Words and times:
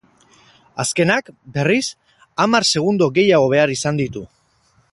Azkenak, 0.83 1.29
berriz, 1.57 1.83
hamar 2.45 2.67
segundo 2.71 3.09
gehiago 3.19 3.53
behar 3.53 3.75
izan 3.75 4.01
ditu. 4.01 4.25